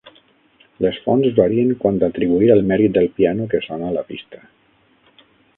Les 0.85 0.97
fonts 1.01 1.27
varien 1.41 1.75
quant 1.83 2.01
a 2.01 2.09
atribuir 2.09 2.49
el 2.55 2.65
mèrit 2.73 2.97
del 2.97 3.13
piano 3.21 3.49
que 3.55 3.63
sona 3.69 3.91
a 3.93 3.97
la 3.99 4.07
pista 4.11 4.45